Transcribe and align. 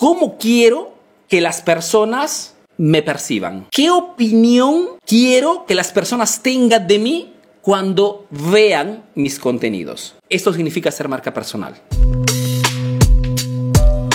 ¿Cómo 0.00 0.38
quiero 0.38 0.94
que 1.28 1.42
las 1.42 1.60
personas 1.60 2.54
me 2.78 3.02
perciban? 3.02 3.66
¿Qué 3.70 3.90
opinión 3.90 4.92
quiero 5.04 5.66
que 5.66 5.74
las 5.74 5.92
personas 5.92 6.42
tengan 6.42 6.86
de 6.86 6.98
mí 6.98 7.34
cuando 7.60 8.24
vean 8.30 9.04
mis 9.14 9.38
contenidos? 9.38 10.14
Esto 10.30 10.54
significa 10.54 10.90
ser 10.90 11.06
marca 11.06 11.34
personal. 11.34 11.74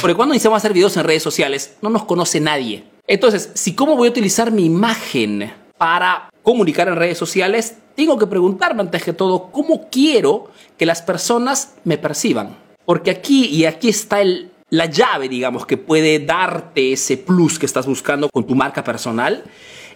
Porque 0.01 0.15
cuando 0.15 0.33
iniciamos 0.33 0.55
a 0.55 0.57
hacer 0.57 0.73
videos 0.73 0.97
en 0.97 1.03
redes 1.03 1.21
sociales, 1.21 1.77
no 1.83 1.91
nos 1.91 2.05
conoce 2.05 2.39
nadie. 2.39 2.85
Entonces, 3.05 3.51
si 3.53 3.75
cómo 3.75 3.95
voy 3.95 4.07
a 4.07 4.11
utilizar 4.11 4.51
mi 4.51 4.65
imagen 4.65 5.53
para 5.77 6.31
comunicar 6.41 6.87
en 6.87 6.95
redes 6.95 7.19
sociales, 7.19 7.75
tengo 7.93 8.17
que 8.17 8.25
preguntarme 8.25 8.81
antes 8.81 9.03
que 9.03 9.13
todo 9.13 9.51
cómo 9.51 9.87
quiero 9.91 10.49
que 10.79 10.87
las 10.87 11.03
personas 11.03 11.75
me 11.83 11.99
perciban. 11.99 12.57
Porque 12.85 13.11
aquí 13.11 13.45
y 13.45 13.65
aquí 13.65 13.89
está 13.89 14.21
el, 14.21 14.49
la 14.69 14.87
llave, 14.87 15.29
digamos, 15.29 15.65
que 15.65 15.77
puede 15.77 16.19
darte 16.19 16.93
ese 16.93 17.17
plus 17.17 17.59
que 17.59 17.65
estás 17.65 17.85
buscando 17.85 18.29
con 18.29 18.45
tu 18.45 18.55
marca 18.55 18.83
personal, 18.83 19.43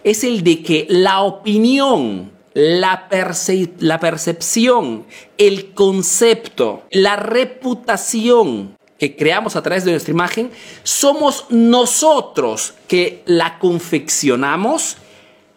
es 0.04 0.24
el 0.24 0.42
de 0.42 0.62
que 0.62 0.86
la 0.88 1.22
opinión, 1.22 2.30
la, 2.54 3.08
la 3.78 4.00
percepción, 4.00 5.06
el 5.38 5.72
concepto, 5.72 6.84
la 6.90 7.16
reputación 7.16 8.78
que 8.98 9.16
creamos 9.16 9.56
a 9.56 9.62
través 9.62 9.84
de 9.84 9.92
nuestra 9.92 10.12
imagen, 10.12 10.50
somos 10.82 11.46
nosotros 11.48 12.74
que 12.86 13.22
la 13.24 13.58
confeccionamos, 13.58 14.98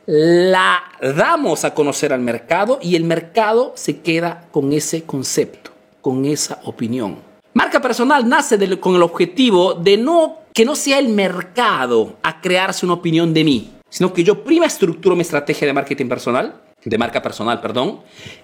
la 0.05 0.81
damos 1.02 1.66
a 1.66 1.73
conocer 1.73 2.13
al 2.13 2.21
mercado 2.21 2.80
y 2.81 2.95
el 2.95 3.03
mercado 3.03 3.73
se 3.75 3.99
queda 3.99 4.47
con 4.52 4.71
ese 4.71 5.03
concepto, 5.03 5.71
con 6.02 6.25
esa 6.25 6.61
opinión. 6.63 7.32
Marca 7.53 7.80
personal 7.81 8.27
nace 8.27 8.80
con 8.80 8.95
el 8.95 9.03
objetivo 9.03 9.75
de 9.75 9.98
no 9.98 10.39
que 10.53 10.66
no 10.66 10.75
sea 10.75 10.99
el 10.99 11.09
mercado 11.09 12.17
a 12.23 12.41
crearse 12.41 12.85
una 12.85 12.95
opinión 12.95 13.34
de 13.34 13.44
mí, 13.44 13.71
sino 13.89 14.14
que 14.14 14.23
yo 14.23 14.44
prima 14.44 14.66
estructuro 14.66 15.16
mi 15.16 15.22
estrategia 15.22 15.67
de 15.67 15.73
marketing 15.73 16.08
personal, 16.08 16.61
de 16.83 16.97
marca 16.97 17.22
personal, 17.22 17.61
perdón, 17.61 18.02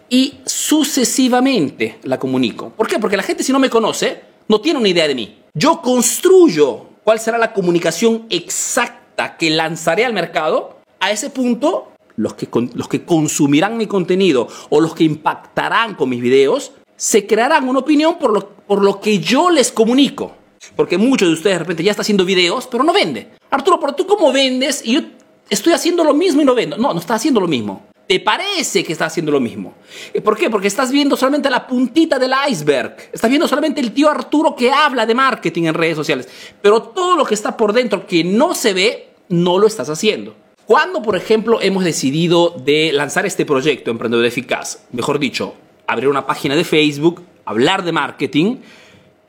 y 0.09 0.39
sucesivamente 0.45 1.99
la 2.03 2.19
comunico. 2.19 2.69
¿Por 2.69 2.87
qué? 2.87 2.99
Porque 2.99 3.17
la 3.17 3.23
gente 3.23 3.43
si 3.43 3.51
no 3.51 3.59
me 3.59 3.69
conoce, 3.69 4.21
no 4.47 4.61
tiene 4.61 4.79
una 4.79 4.89
idea 4.89 5.07
de 5.07 5.15
mí. 5.15 5.39
Yo 5.53 5.81
construyo 5.81 6.85
cuál 7.03 7.19
será 7.19 7.37
la 7.37 7.53
comunicación 7.53 8.25
exacta 8.29 9.37
que 9.37 9.49
lanzaré 9.49 10.05
al 10.05 10.13
mercado. 10.13 10.77
A 10.99 11.11
ese 11.11 11.29
punto, 11.29 11.91
los 12.15 12.33
que, 12.33 12.47
los 12.73 12.87
que 12.87 13.05
consumirán 13.05 13.77
mi 13.77 13.87
contenido 13.87 14.47
o 14.69 14.81
los 14.81 14.93
que 14.93 15.03
impactarán 15.03 15.95
con 15.95 16.09
mis 16.09 16.21
videos, 16.21 16.73
se 16.99 17.25
crearán 17.25 17.67
una 17.67 17.79
opinión 17.79 18.19
por 18.19 18.33
lo, 18.33 18.49
por 18.49 18.83
lo 18.83 18.99
que 18.99 19.19
yo 19.19 19.49
les 19.49 19.71
comunico. 19.71 20.35
Porque 20.75 20.97
muchos 20.97 21.29
de 21.29 21.33
ustedes 21.33 21.55
de 21.55 21.59
repente 21.59 21.83
ya 21.83 21.91
están 21.91 22.01
haciendo 22.01 22.25
videos, 22.25 22.67
pero 22.67 22.83
no 22.83 22.91
vende. 22.91 23.29
Arturo, 23.49 23.79
pero 23.79 23.93
tú 23.95 24.05
cómo 24.05 24.33
vendes 24.33 24.81
y 24.85 24.93
yo 24.93 25.01
estoy 25.49 25.71
haciendo 25.71 26.03
lo 26.03 26.13
mismo 26.13 26.41
y 26.41 26.45
no 26.45 26.53
vendo. 26.53 26.77
No, 26.77 26.93
no 26.93 26.99
está 26.99 27.15
haciendo 27.15 27.39
lo 27.39 27.47
mismo 27.47 27.89
te 28.09 28.19
parece 28.19 28.83
que 28.83 28.91
está 28.91 29.05
haciendo 29.05 29.31
lo 29.31 29.39
mismo. 29.39 29.75
¿Por 30.23 30.35
qué? 30.35 30.49
Porque 30.49 30.67
estás 30.67 30.91
viendo 30.91 31.15
solamente 31.15 31.47
la 31.47 31.67
puntita 31.67 32.17
del 32.17 32.31
iceberg. 32.49 32.95
Estás 33.13 33.29
viendo 33.29 33.47
solamente 33.47 33.81
el 33.81 33.91
tío 33.91 34.09
Arturo 34.09 34.55
que 34.55 34.71
habla 34.71 35.05
de 35.05 35.13
marketing 35.13 35.65
en 35.65 35.75
redes 35.75 35.95
sociales. 35.95 36.27
Pero 36.59 36.81
todo 36.81 37.15
lo 37.15 37.23
que 37.23 37.35
está 37.35 37.55
por 37.55 37.71
dentro 37.71 38.07
que 38.07 38.23
no 38.23 38.55
se 38.55 38.73
ve, 38.73 39.09
no 39.27 39.59
lo 39.59 39.67
estás 39.67 39.89
haciendo. 39.89 40.35
Cuando, 40.65 41.03
por 41.03 41.15
ejemplo, 41.15 41.61
hemos 41.61 41.83
decidido 41.83 42.49
de 42.49 42.91
lanzar 42.93 43.27
este 43.27 43.45
proyecto 43.45 43.91
Emprendedor 43.91 44.25
Eficaz, 44.25 44.87
mejor 44.91 45.19
dicho, 45.19 45.53
abrir 45.91 46.09
una 46.09 46.25
página 46.25 46.55
de 46.55 46.63
Facebook, 46.63 47.23
hablar 47.45 47.83
de 47.83 47.91
marketing 47.91 48.57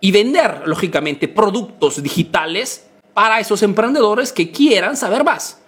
y 0.00 0.12
vender, 0.12 0.62
lógicamente, 0.66 1.28
productos 1.28 2.02
digitales 2.02 2.86
para 3.14 3.40
esos 3.40 3.62
emprendedores 3.62 4.32
que 4.32 4.50
quieran 4.50 4.96
saber 4.96 5.24
más 5.24 5.60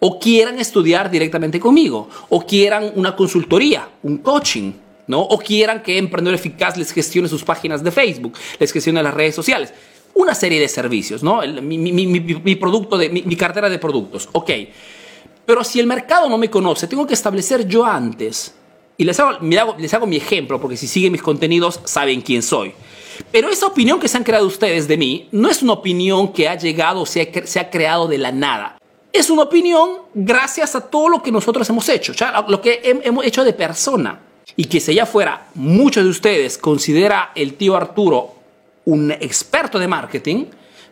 o 0.00 0.18
quieran 0.18 0.58
estudiar 0.58 1.10
directamente 1.10 1.60
conmigo, 1.60 2.08
o 2.30 2.44
quieran 2.44 2.92
una 2.96 3.14
consultoría, 3.14 3.88
un 4.02 4.18
coaching, 4.18 4.72
¿no? 5.06 5.20
O 5.20 5.38
quieran 5.38 5.82
que 5.82 5.98
Emprendedor 5.98 6.34
Eficaz 6.34 6.76
les 6.76 6.92
gestione 6.92 7.28
sus 7.28 7.44
páginas 7.44 7.84
de 7.84 7.90
Facebook, 7.90 8.32
les 8.58 8.72
gestione 8.72 9.02
las 9.02 9.14
redes 9.14 9.34
sociales. 9.34 9.72
Una 10.14 10.34
serie 10.34 10.58
de 10.58 10.68
servicios, 10.68 11.22
¿no? 11.22 11.40
mi, 11.62 12.56
producto, 12.56 12.98
de, 12.98 13.10
mi, 13.10 13.36
cartera 13.36 13.68
de 13.68 13.78
productos. 13.78 14.28
Ok. 14.32 14.50
Pero 15.46 15.62
si 15.62 15.78
el 15.78 15.86
mercado 15.86 16.28
no 16.28 16.38
me 16.38 16.50
conoce, 16.50 16.86
tengo 16.86 17.06
que 17.06 17.14
establecer 17.14 17.66
yo 17.66 17.84
antes. 17.84 18.54
Y 19.00 19.04
les 19.04 19.18
hago, 19.18 19.38
les 19.78 19.94
hago 19.94 20.06
mi 20.06 20.16
ejemplo, 20.16 20.60
porque 20.60 20.76
si 20.76 20.86
siguen 20.86 21.12
mis 21.12 21.22
contenidos 21.22 21.80
saben 21.84 22.20
quién 22.20 22.42
soy. 22.42 22.72
Pero 23.32 23.48
esa 23.48 23.66
opinión 23.66 23.98
que 23.98 24.08
se 24.08 24.16
han 24.16 24.24
creado 24.24 24.46
ustedes 24.46 24.86
de 24.86 24.96
mí 24.96 25.28
no 25.32 25.48
es 25.48 25.62
una 25.62 25.72
opinión 25.72 26.32
que 26.32 26.48
ha 26.48 26.56
llegado 26.56 27.00
o 27.00 27.06
se 27.06 27.22
ha 27.60 27.70
creado 27.70 28.06
de 28.06 28.18
la 28.18 28.30
nada 28.30 28.76
es 29.12 29.30
una 29.30 29.42
opinión 29.42 29.90
gracias 30.14 30.74
a 30.74 30.80
todo 30.80 31.08
lo 31.08 31.22
que 31.22 31.32
nosotros 31.32 31.68
hemos 31.68 31.88
hecho, 31.88 32.12
lo 32.48 32.60
que 32.60 32.80
hemos 32.82 33.24
hecho 33.24 33.44
de 33.44 33.52
persona. 33.52 34.20
Y 34.56 34.64
que 34.64 34.80
si 34.80 34.92
allá 34.92 35.06
fuera 35.06 35.48
muchos 35.54 36.04
de 36.04 36.10
ustedes 36.10 36.58
considera 36.58 37.32
el 37.34 37.54
tío 37.54 37.76
Arturo 37.76 38.34
un 38.84 39.10
experto 39.12 39.78
de 39.78 39.88
marketing, 39.88 40.46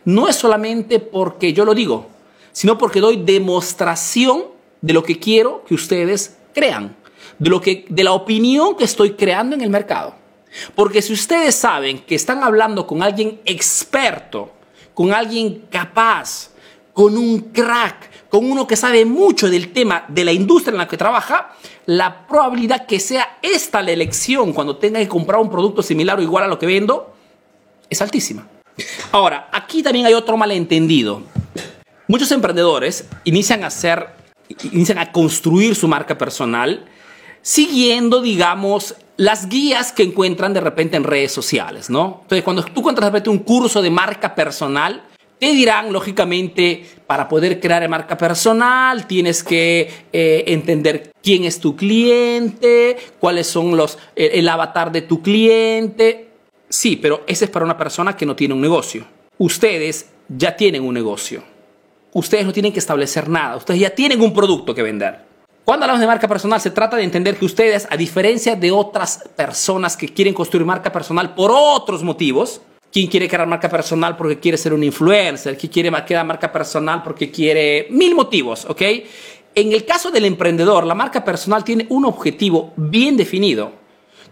no 0.05 0.27
es 0.27 0.35
solamente 0.35 0.99
porque 0.99 1.53
yo 1.53 1.65
lo 1.65 1.73
digo, 1.73 2.07
sino 2.51 2.77
porque 2.77 3.01
doy 3.01 3.17
demostración 3.17 4.45
de 4.81 4.93
lo 4.93 5.03
que 5.03 5.19
quiero 5.19 5.63
que 5.67 5.73
ustedes 5.73 6.37
crean, 6.53 6.95
de, 7.39 7.49
lo 7.49 7.59
que, 7.61 7.85
de 7.89 8.03
la 8.03 8.13
opinión 8.13 8.75
que 8.75 8.83
estoy 8.83 9.13
creando 9.13 9.55
en 9.55 9.61
el 9.61 9.69
mercado. 9.69 10.15
Porque 10.75 11.01
si 11.01 11.13
ustedes 11.13 11.55
saben 11.55 11.99
que 11.99 12.15
están 12.15 12.43
hablando 12.43 12.85
con 12.85 13.01
alguien 13.01 13.39
experto, 13.45 14.51
con 14.93 15.13
alguien 15.13 15.63
capaz, 15.69 16.51
con 16.93 17.17
un 17.17 17.39
crack, 17.51 18.27
con 18.29 18.49
uno 18.49 18.67
que 18.67 18.75
sabe 18.75 19.05
mucho 19.05 19.49
del 19.49 19.71
tema 19.71 20.05
de 20.07 20.25
la 20.25 20.31
industria 20.31 20.73
en 20.73 20.79
la 20.79 20.87
que 20.87 20.97
trabaja, 20.97 21.55
la 21.85 22.27
probabilidad 22.27 22.85
que 22.85 22.99
sea 22.99 23.37
esta 23.41 23.81
la 23.81 23.91
elección 23.91 24.53
cuando 24.53 24.77
tenga 24.77 24.99
que 24.99 25.07
comprar 25.07 25.39
un 25.39 25.49
producto 25.49 25.81
similar 25.81 26.19
o 26.19 26.21
igual 26.21 26.43
a 26.43 26.47
lo 26.47 26.59
que 26.59 26.65
vendo 26.65 27.15
es 27.89 28.01
altísima. 28.01 28.47
Ahora, 29.11 29.49
aquí 29.51 29.81
también 29.81 30.05
hay 30.05 30.13
otro 30.13 30.37
malentendido. 30.37 31.23
Muchos 32.07 32.31
emprendedores 32.31 33.07
inician 33.23 33.63
a 33.63 33.67
hacer, 33.67 34.07
inician 34.71 34.97
a 34.97 35.11
construir 35.11 35.75
su 35.75 35.87
marca 35.87 36.17
personal 36.17 36.85
siguiendo, 37.41 38.21
digamos, 38.21 38.95
las 39.17 39.49
guías 39.49 39.91
que 39.91 40.03
encuentran 40.03 40.53
de 40.53 40.61
repente 40.61 40.95
en 40.95 41.03
redes 41.03 41.31
sociales, 41.31 41.89
¿no? 41.89 42.19
Entonces, 42.21 42.43
cuando 42.43 42.63
tú 42.63 42.79
encuentras 42.79 43.07
de 43.07 43.11
repente 43.11 43.29
un 43.29 43.39
curso 43.39 43.81
de 43.81 43.89
marca 43.89 44.33
personal, 44.33 45.03
te 45.39 45.53
dirán, 45.53 45.93
lógicamente, 45.93 46.85
para 47.07 47.29
poder 47.29 47.61
crear 47.61 47.87
marca 47.87 48.17
personal, 48.17 49.07
tienes 49.07 49.41
que 49.41 49.89
eh, 50.11 50.43
entender 50.47 51.11
quién 51.23 51.45
es 51.45 51.59
tu 51.59 51.77
cliente, 51.77 52.97
cuáles 53.19 53.47
son 53.47 53.77
los, 53.77 53.97
el, 54.15 54.47
avatar 54.49 54.91
de 54.91 55.01
tu 55.01 55.21
cliente. 55.21 56.27
Sí, 56.67 56.97
pero 56.97 57.23
ese 57.25 57.45
es 57.45 57.51
para 57.51 57.63
una 57.63 57.77
persona 57.77 58.17
que 58.17 58.25
no 58.25 58.35
tiene 58.35 58.53
un 58.53 58.61
negocio. 58.61 59.05
Ustedes 59.37 60.09
ya 60.27 60.57
tienen 60.57 60.83
un 60.83 60.93
negocio. 60.93 61.41
Ustedes 62.11 62.45
no 62.45 62.51
tienen 62.51 62.73
que 62.73 62.79
establecer 62.79 63.29
nada. 63.29 63.55
Ustedes 63.55 63.79
ya 63.79 63.91
tienen 63.91 64.21
un 64.21 64.33
producto 64.33 64.75
que 64.75 64.83
vender. 64.83 65.28
Cuando 65.69 65.83
hablamos 65.83 66.01
de 66.01 66.07
marca 66.07 66.27
personal, 66.27 66.59
se 66.59 66.71
trata 66.71 66.97
de 66.97 67.03
entender 67.03 67.37
que 67.37 67.45
ustedes, 67.45 67.87
a 67.91 67.95
diferencia 67.95 68.55
de 68.55 68.71
otras 68.71 69.29
personas 69.35 69.95
que 69.95 70.07
quieren 70.09 70.33
construir 70.33 70.65
marca 70.65 70.91
personal 70.91 71.35
por 71.35 71.51
otros 71.53 72.01
motivos, 72.01 72.61
¿Quién 72.91 73.05
quiere 73.05 73.27
crear 73.27 73.45
marca 73.45 73.69
personal 73.69 74.17
porque 74.17 74.39
quiere 74.39 74.57
ser 74.57 74.73
un 74.73 74.83
influencer? 74.83 75.55
¿Quién 75.55 75.71
quiere 75.71 75.91
crear 76.07 76.25
marca 76.25 76.51
personal 76.51 77.03
porque 77.03 77.29
quiere 77.29 77.85
mil 77.91 78.15
motivos? 78.15 78.65
¿Ok? 78.65 78.81
En 79.53 79.71
el 79.71 79.85
caso 79.85 80.09
del 80.09 80.25
emprendedor, 80.25 80.87
la 80.87 80.95
marca 80.95 81.23
personal 81.23 81.63
tiene 81.63 81.85
un 81.89 82.03
objetivo 82.05 82.73
bien 82.75 83.15
definido. 83.15 83.71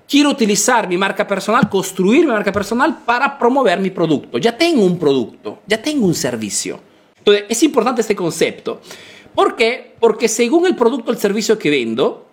Quiero 0.10 0.32
utilizar 0.32 0.88
mi 0.90 0.98
marca 0.98 1.28
personal, 1.28 1.70
construir 1.70 2.26
mi 2.26 2.32
marca 2.32 2.52
personal 2.52 3.04
para 3.06 3.38
promover 3.38 3.80
mi 3.80 3.92
producto. 3.92 4.40
Ya 4.40 4.58
tengo 4.58 4.84
un 4.84 4.98
producto, 4.98 5.60
ya 5.68 5.80
tengo 5.80 6.08
un 6.08 6.16
servicio. 6.16 6.80
Entonces, 7.20 7.46
es 7.48 7.62
importante 7.62 8.02
este 8.02 8.16
concepto. 8.16 8.82
¿Por 9.38 9.56
qué? 9.56 9.94
Porque 10.00 10.28
según 10.28 10.66
el 10.66 10.76
producto 10.76 11.12
o 11.12 11.14
el 11.14 11.20
servicio 11.20 11.60
que 11.60 11.70
vendo, 11.70 12.26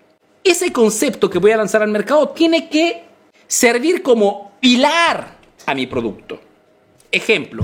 ese 0.43 0.73
concepto 0.73 1.29
que 1.29 1.39
voy 1.39 1.51
a 1.51 1.59
lanzar 1.59 1.83
al 1.83 1.91
mercado 1.91 2.31
tiene 2.31 2.71
que 2.71 3.05
servir 3.47 4.03
como 4.03 4.53
pilar 4.59 5.37
a 5.67 5.75
mi 5.75 5.87
producto. 5.87 6.41
Ejemplo, 7.13 7.63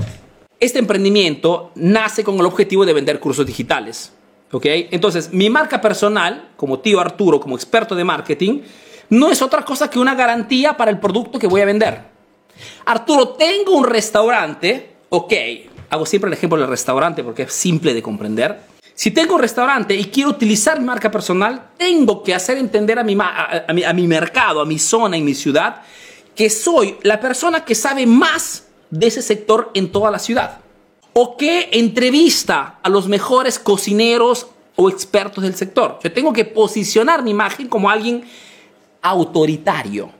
este 0.59 0.77
emprendimiento 0.77 1.71
nace 1.73 2.23
con 2.23 2.35
el 2.35 2.45
objetivo 2.45 2.85
de 2.85 2.93
vender 2.93 3.19
cursos 3.19 3.43
digitales. 3.43 4.13
¿ok? 4.51 4.63
Entonces, 4.91 5.33
mi 5.33 5.49
marca 5.49 5.81
personal, 5.81 6.51
como 6.55 6.77
tío 6.77 6.99
Arturo, 6.99 7.39
como 7.39 7.55
experto 7.55 7.95
de 7.95 8.03
marketing, 8.03 8.61
no 9.09 9.31
es 9.31 9.41
otra 9.41 9.65
cosa 9.65 9.89
que 9.89 9.97
una 9.97 10.13
garantía 10.13 10.77
para 10.77 10.91
el 10.91 10.99
producto 10.99 11.39
que 11.39 11.47
voy 11.47 11.61
a 11.61 11.65
vender. 11.65 11.99
Arturo, 12.85 13.29
tengo 13.29 13.75
un 13.75 13.85
restaurante, 13.85 14.97
ok, 15.09 15.33
hago 15.89 16.05
siempre 16.05 16.27
el 16.27 16.33
ejemplo 16.33 16.59
del 16.59 16.69
restaurante 16.69 17.23
porque 17.23 17.41
es 17.41 17.53
simple 17.53 17.95
de 17.95 18.03
comprender. 18.03 18.70
Si 19.01 19.09
tengo 19.09 19.33
un 19.33 19.41
restaurante 19.41 19.95
y 19.95 20.05
quiero 20.05 20.29
utilizar 20.29 20.79
marca 20.79 21.09
personal, 21.09 21.69
tengo 21.75 22.21
que 22.21 22.35
hacer 22.35 22.59
entender 22.59 22.99
a 22.99 23.03
mi, 23.03 23.17
a, 23.19 23.65
mi, 23.73 23.83
a 23.83 23.93
mi 23.93 24.07
mercado, 24.07 24.61
a 24.61 24.65
mi 24.67 24.77
zona, 24.77 25.17
en 25.17 25.25
mi 25.25 25.33
ciudad, 25.33 25.81
que 26.35 26.51
soy 26.51 26.97
la 27.01 27.19
persona 27.19 27.65
que 27.65 27.73
sabe 27.73 28.05
más 28.05 28.67
de 28.91 29.07
ese 29.07 29.23
sector 29.23 29.71
en 29.73 29.91
toda 29.91 30.11
la 30.11 30.19
ciudad. 30.19 30.59
o 31.13 31.35
que 31.35 31.69
entrevista 31.71 32.77
a 32.83 32.89
los 32.89 33.07
mejores 33.07 33.57
cocineros 33.57 34.45
o 34.75 34.87
expertos 34.87 35.43
del 35.43 35.55
sector. 35.55 35.97
Yo 36.03 36.11
tengo 36.11 36.31
que 36.31 36.45
posicionar 36.45 37.23
mi 37.23 37.31
imagen 37.31 37.67
como 37.67 37.89
alguien 37.89 38.23
autoritario. 39.01 40.11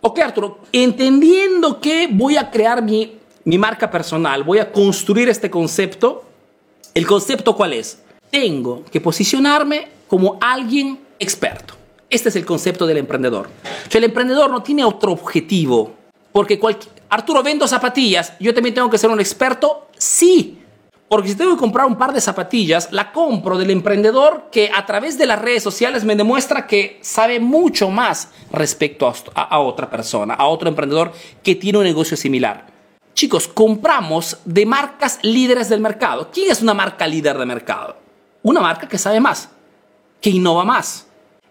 Ok, 0.00 0.18
Arturo, 0.20 0.60
entendiendo 0.72 1.78
que 1.78 2.08
voy 2.10 2.38
a 2.38 2.50
crear 2.50 2.80
mi, 2.80 3.18
mi 3.44 3.58
marca 3.58 3.90
personal, 3.90 4.44
voy 4.44 4.60
a 4.60 4.72
construir 4.72 5.28
este 5.28 5.50
concepto, 5.50 6.24
¿el 6.94 7.06
concepto 7.06 7.54
cuál 7.54 7.74
es? 7.74 7.98
Tengo 8.30 8.84
que 8.84 9.00
posicionarme 9.00 9.88
como 10.08 10.38
alguien 10.40 11.00
experto. 11.18 11.74
Este 12.08 12.28
es 12.28 12.36
el 12.36 12.44
concepto 12.44 12.86
del 12.86 12.98
emprendedor. 12.98 13.46
O 13.46 13.90
sea, 13.90 13.98
el 13.98 14.04
emprendedor 14.04 14.50
no 14.50 14.62
tiene 14.62 14.84
otro 14.84 15.12
objetivo. 15.12 15.94
Porque 16.32 16.60
Arturo, 17.08 17.42
vendo 17.42 17.66
zapatillas, 17.66 18.34
yo 18.38 18.54
también 18.54 18.74
tengo 18.74 18.90
que 18.90 18.98
ser 18.98 19.10
un 19.10 19.20
experto. 19.20 19.88
Sí, 19.96 20.60
porque 21.10 21.30
si 21.30 21.34
tengo 21.34 21.54
que 21.54 21.58
comprar 21.58 21.86
un 21.86 21.96
par 21.96 22.12
de 22.12 22.20
zapatillas, 22.20 22.92
la 22.92 23.10
compro 23.10 23.58
del 23.58 23.70
emprendedor 23.70 24.44
que 24.52 24.70
a 24.72 24.86
través 24.86 25.18
de 25.18 25.26
las 25.26 25.42
redes 25.42 25.60
sociales 25.60 26.04
me 26.04 26.14
demuestra 26.14 26.68
que 26.68 27.00
sabe 27.02 27.40
mucho 27.40 27.90
más 27.90 28.28
respecto 28.52 29.12
a, 29.34 29.58
otra 29.58 29.90
persona, 29.90 30.34
a 30.34 30.46
otro 30.46 30.68
emprendedor 30.68 31.12
que 31.42 31.56
tiene 31.56 31.78
un 31.78 31.84
negocio 31.84 32.16
similar. 32.16 32.68
Chicos, 33.12 33.48
compramos 33.48 34.38
de 34.44 34.64
marcas 34.64 35.18
líderes 35.22 35.68
del 35.68 35.80
mercado. 35.80 36.30
¿Quién 36.32 36.52
es 36.52 36.62
una 36.62 36.74
marca 36.74 37.08
líder 37.08 37.38
de 37.38 37.46
mercado? 37.46 37.96
Una 38.42 38.60
marca 38.60 38.88
que 38.88 38.98
sabe 38.98 39.20
más, 39.20 39.48
que 40.20 40.30
innova 40.30 40.64
más. 40.64 41.06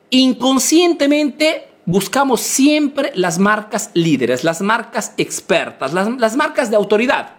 Inconscientemente 0.09 1.67
buscamos 1.85 2.41
siempre 2.41 3.11
las 3.15 3.39
marcas 3.39 3.91
líderes, 3.93 4.43
las 4.43 4.61
marcas 4.61 5.13
expertas, 5.17 5.93
las, 5.93 6.35
marcas 6.35 6.69
de 6.69 6.75
autoridad. 6.75 7.37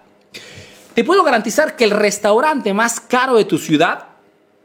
Te 0.94 1.04
puedo 1.04 1.22
garantizar 1.22 1.76
que 1.76 1.84
el 1.84 1.92
restaurante 1.92 2.74
más 2.74 3.00
caro 3.00 3.36
de 3.36 3.44
tu 3.44 3.58
ciudad 3.58 4.08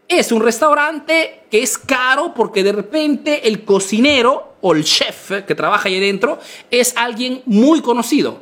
es 0.08 0.32
un 0.32 0.42
restaurante 0.42 1.44
que 1.50 1.64
es 1.64 1.78
caro 1.78 2.34
porque 2.34 2.64
de 2.64 2.72
repente 2.72 3.48
el 3.48 3.64
cocinero 3.64 4.56
o 4.62 4.74
el 4.74 4.84
chef 4.84 5.44
que 5.46 5.56
trabaja 5.56 5.88
ahí 5.88 6.00
dentro 6.00 6.40
es 6.70 6.96
alguien 6.96 7.42
muy 7.46 7.82
conocido, 7.82 8.42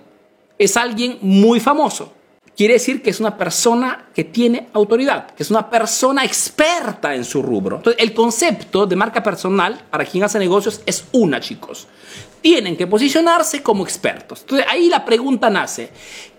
es 0.57 0.75
alguien 0.78 1.18
muy 1.22 1.60
famoso. 1.60 2.13
Quiere 2.55 2.75
decir 2.75 3.01
que 3.01 3.09
es 3.09 3.19
una 3.19 3.35
persona 3.35 4.09
que 4.13 4.25
tiene 4.25 4.69
autoridad, 4.73 5.31
que 5.31 5.41
es 5.41 5.50
una 5.50 5.69
persona 5.69 6.23
experta 6.23 7.15
en 7.15 7.25
su 7.25 7.41
rubro. 7.41 7.77
Entonces, 7.77 8.01
el 8.01 8.13
concepto 8.13 8.85
de 8.85 8.95
marca 8.95 9.23
personal 9.23 9.85
para 9.89 10.05
quien 10.05 10.23
hace 10.23 10.38
negocios 10.38 10.81
es 10.85 11.05
una, 11.13 11.39
chicos. 11.39 11.88
Tienen 12.41 12.77
que 12.77 12.85
posicionarse 12.85 13.63
como 13.63 13.83
expertos. 13.83 14.41
Entonces, 14.41 14.67
ahí 14.69 14.88
la 14.88 15.03
pregunta 15.03 15.50
nace, 15.50 15.89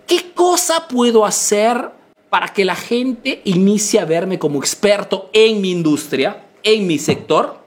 ¿qué 0.07 0.31
cosa 0.33 0.87
puedo 0.87 1.25
hacer 1.25 1.91
para 2.29 2.47
que 2.47 2.63
la 2.63 2.75
gente 2.75 3.41
inicie 3.43 3.99
a 3.99 4.05
verme 4.05 4.39
como 4.39 4.59
experto 4.59 5.29
en 5.33 5.59
mi 5.59 5.71
industria, 5.71 6.45
en 6.63 6.87
mi 6.87 6.97
sector? 6.97 7.59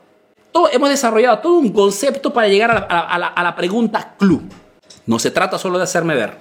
Todo, 0.53 0.71
hemos 0.73 0.89
desarrollado 0.89 1.41
todo 1.41 1.59
un 1.59 1.71
concepto 1.71 2.33
para 2.33 2.49
llegar 2.49 2.71
a 2.71 2.75
la, 2.75 3.01
a 3.01 3.19
la, 3.19 3.27
a 3.27 3.43
la 3.43 3.55
pregunta 3.55 4.15
club. 4.19 4.43
No 5.05 5.19
se 5.19 5.31
trata 5.31 5.59
solo 5.59 5.77
de 5.77 5.85
hacerme 5.85 6.15
ver, 6.15 6.39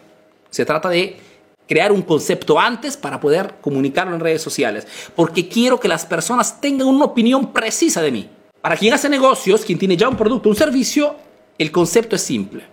se 0.50 0.66
trata 0.66 0.88
de 0.88 1.28
crear 1.68 1.92
un 1.92 2.02
concepto 2.02 2.60
antes 2.60 2.98
para 2.98 3.20
poder 3.20 3.56
comunicarlo 3.62 4.16
en 4.16 4.22
redes 4.22 4.42
sociales, 4.42 4.88
porque 5.16 5.48
quiero 5.48 5.80
que 5.80 5.88
las 5.88 6.06
personas 6.06 6.60
tengan 6.62 6.88
una 6.88 7.06
opinión 7.06 7.52
precisa 7.52 8.02
de 8.02 8.12
mí. 8.12 8.30
Para 8.62 8.78
quien 8.78 8.94
hace 8.94 9.10
negocios, 9.10 9.64
quien 9.64 9.78
tiene 9.78 9.98
ya 9.98 10.10
un 10.10 10.18
producto, 10.18 10.50
un 10.50 10.56
servicio, 10.56 11.16
el 11.58 11.72
concepto 11.72 12.16
es 12.16 12.22
simple. 12.22 12.64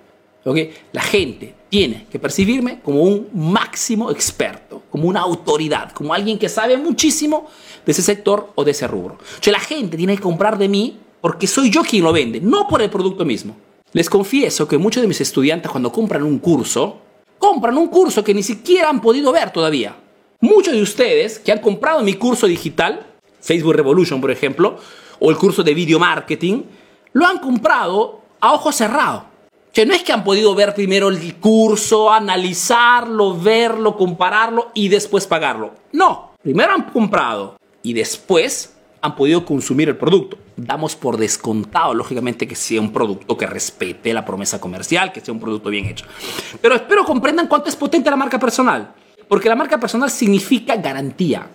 ¿okay? 0.45 0.73
La 0.93 1.03
gente 1.03 1.55
tiene 1.69 2.07
que 2.11 2.19
percibirme 2.19 2.81
como 2.81 3.03
un 3.03 3.29
máximo 3.33 4.11
experto, 4.11 4.83
como 4.91 5.09
una 5.09 5.21
autoridad, 5.21 5.93
como 5.93 6.15
alguien 6.15 6.39
que 6.39 6.49
sabe 6.49 6.77
muchísimo 6.77 7.49
de 7.85 7.93
ese 7.93 8.03
sector 8.03 8.53
o 8.55 8.65
de 8.65 8.71
ese 8.71 8.87
rubro. 8.87 9.15
O 9.15 9.43
sea, 9.43 9.53
la 9.53 9.61
gente 9.61 9.97
tiene 9.97 10.17
que 10.17 10.23
comprar 10.23 10.57
de 10.59 10.69
mí 10.69 10.99
porque 11.21 11.47
soy 11.47 11.71
yo 11.71 11.83
quien 11.83 12.05
lo 12.05 12.13
vende, 12.13 12.41
no 12.41 12.69
por 12.69 12.83
el 12.83 12.91
producto 12.91 13.25
mismo. 13.25 13.57
Les 13.93 14.11
confieso 14.11 14.67
que 14.67 14.77
muchos 14.77 15.01
de 15.01 15.09
mis 15.09 15.21
estudiantes 15.21 15.71
cuando 15.71 15.93
compran 15.93 16.25
un 16.25 16.39
curso, 16.39 16.99
compran 17.45 17.77
un 17.77 17.89
curso 17.89 18.25
que 18.25 18.33
ni 18.33 18.43
siquiera 18.43 18.89
han 18.89 19.03
podido 19.03 19.31
ver 19.31 19.51
todavía. 19.51 19.95
Muchos 20.41 20.73
de 20.73 20.81
ustedes 20.81 21.39
que 21.39 21.53
han 21.53 21.59
comprado 21.59 22.03
mi 22.03 22.15
curso 22.15 22.47
digital, 22.47 23.05
Facebook 23.39 23.75
Revolution 23.75 24.19
por 24.19 24.31
ejemplo, 24.31 24.79
o 25.21 25.31
el 25.31 25.37
curso 25.37 25.63
de 25.63 25.75
video 25.75 25.99
marketing, 25.99 26.63
lo 27.13 27.27
han 27.27 27.41
comprado 27.41 28.23
a 28.41 28.55
ojos 28.55 28.77
cerrados. 28.77 29.25
Que 29.75 29.85
no 29.85 29.93
es 29.93 30.03
que 30.03 30.15
han 30.15 30.25
podido 30.25 30.55
ver 30.55 30.75
primero 30.75 31.11
el 31.11 31.35
curso, 31.35 32.11
analizarlo, 32.11 33.39
verlo, 33.39 33.99
compararlo 33.99 34.71
y 34.73 34.89
después 34.89 35.27
pagarlo. 35.27 35.75
No, 35.93 36.31
primero 36.43 36.73
han 36.73 36.85
comprado 36.85 37.57
y 37.83 37.93
después 37.93 38.75
han 39.03 39.15
podido 39.15 39.45
consumir 39.45 39.91
el 39.91 39.99
producto. 39.99 40.39
Damos 40.57 40.95
por 40.95 41.17
descontado, 41.17 41.95
lógicamente, 41.95 42.47
que 42.47 42.55
sea 42.55 42.81
un 42.81 42.93
producto 42.93 43.37
que 43.37 43.47
respete 43.47 44.15
la 44.15 44.25
promesa 44.25 44.61
comercial, 44.61 45.13
que 45.13 45.21
sea 45.21 45.35
un 45.35 45.41
producto 45.41 45.69
bien 45.69 45.87
hecho. 45.87 46.07
Pero 46.61 46.77
espero 46.77 47.05
comprendan 47.05 47.49
cuánto 47.49 47.69
es 47.69 47.77
potente 47.77 48.09
la 48.09 48.17
marca 48.17 48.39
personal, 48.39 48.95
porque 49.27 49.49
la 49.49 49.57
marca 49.57 49.79
personal 49.79 50.11
significa 50.11 50.77
garantía. 50.77 51.49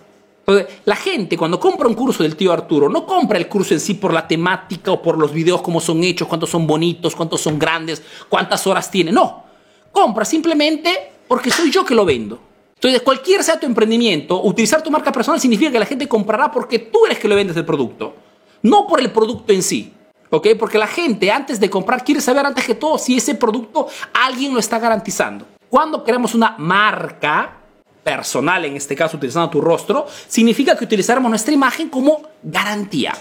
la 0.84 0.96
gente 0.96 1.36
cuando 1.36 1.60
compra 1.60 1.86
un 1.86 1.94
curso 1.94 2.22
del 2.22 2.36
tío 2.36 2.52
Arturo, 2.52 2.88
no 2.88 3.06
compra 3.06 3.38
el 3.38 3.48
curso 3.48 3.72
en 3.72 3.80
sí 3.80 3.94
por 3.94 4.12
la 4.12 4.26
temática 4.26 4.90
o 4.90 5.00
por 5.00 5.16
los 5.16 5.32
videos, 5.32 5.62
cómo 5.62 5.80
son 5.80 6.02
hechos, 6.02 6.28
cuántos 6.28 6.50
son 6.50 6.66
bonitos, 6.66 7.14
cuántos 7.14 7.40
son 7.40 7.58
grandes, 7.58 8.02
cuántas 8.28 8.66
horas 8.66 8.90
tiene. 8.90 9.12
No, 9.12 9.44
compra 9.92 10.24
simplemente 10.24 11.12
porque 11.28 11.50
soy 11.50 11.70
yo 11.70 11.84
que 11.84 11.94
lo 11.94 12.04
vendo. 12.04 12.50
Entonces, 12.74 13.02
cualquier 13.02 13.44
sea 13.44 13.60
tu 13.60 13.66
emprendimiento, 13.66 14.42
utilizar 14.42 14.82
tu 14.82 14.90
marca 14.90 15.12
personal 15.12 15.38
significa 15.38 15.70
que 15.70 15.78
la 15.78 15.84
gente 15.84 16.08
comprará 16.08 16.50
porque 16.50 16.78
tú 16.78 17.04
eres 17.04 17.18
que 17.18 17.28
le 17.28 17.34
vendes 17.34 17.54
el 17.56 17.66
producto, 17.66 18.14
no 18.62 18.86
por 18.86 19.00
el 19.00 19.10
producto 19.10 19.52
en 19.52 19.62
sí. 19.62 19.92
¿Ok? 20.30 20.48
Porque 20.58 20.78
la 20.78 20.86
gente 20.86 21.30
antes 21.30 21.58
de 21.58 21.68
comprar 21.68 22.04
quiere 22.04 22.20
saber 22.20 22.46
antes 22.46 22.64
que 22.64 22.74
todo 22.74 22.98
si 22.98 23.16
ese 23.16 23.34
producto 23.34 23.88
alguien 24.14 24.54
lo 24.54 24.60
está 24.60 24.78
garantizando. 24.78 25.44
Cuando 25.68 26.04
creamos 26.04 26.34
una 26.34 26.54
marca 26.56 27.56
personal, 28.04 28.64
en 28.64 28.76
este 28.76 28.94
caso 28.94 29.16
utilizando 29.16 29.50
tu 29.50 29.60
rostro, 29.60 30.06
significa 30.28 30.76
que 30.76 30.84
utilizaremos 30.84 31.28
nuestra 31.28 31.52
imagen 31.52 31.88
como 31.88 32.22
garantía. 32.42 33.12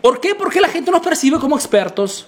¿Por 0.00 0.20
qué? 0.20 0.34
Porque 0.34 0.60
la 0.60 0.68
gente 0.68 0.90
nos 0.90 1.00
percibe 1.00 1.38
como 1.38 1.56
expertos, 1.56 2.26